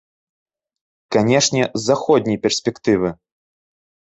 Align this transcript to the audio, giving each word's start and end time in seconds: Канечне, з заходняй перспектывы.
Канечне, 1.17 1.63
з 1.77 1.81
заходняй 1.91 2.41
перспектывы. 2.47 3.09